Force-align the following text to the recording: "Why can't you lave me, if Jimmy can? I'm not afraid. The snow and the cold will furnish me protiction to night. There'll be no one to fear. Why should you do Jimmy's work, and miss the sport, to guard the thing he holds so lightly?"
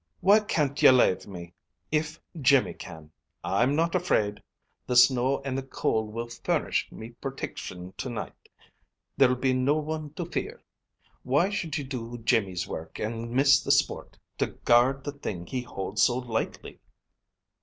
"Why 0.21 0.39
can't 0.39 0.81
you 0.81 0.91
lave 0.91 1.27
me, 1.27 1.53
if 1.91 2.19
Jimmy 2.41 2.73
can? 2.73 3.11
I'm 3.43 3.75
not 3.75 3.93
afraid. 3.93 4.41
The 4.87 4.95
snow 4.95 5.43
and 5.45 5.55
the 5.55 5.61
cold 5.61 6.11
will 6.11 6.27
furnish 6.43 6.91
me 6.91 7.11
protiction 7.11 7.93
to 7.97 8.09
night. 8.09 8.49
There'll 9.15 9.35
be 9.35 9.53
no 9.53 9.75
one 9.75 10.11
to 10.15 10.25
fear. 10.25 10.63
Why 11.21 11.51
should 11.51 11.77
you 11.77 11.83
do 11.83 12.17
Jimmy's 12.17 12.67
work, 12.67 12.97
and 12.97 13.29
miss 13.29 13.61
the 13.63 13.69
sport, 13.69 14.17
to 14.39 14.47
guard 14.47 15.03
the 15.03 15.11
thing 15.11 15.45
he 15.45 15.61
holds 15.61 16.01
so 16.01 16.17
lightly?" 16.17 16.79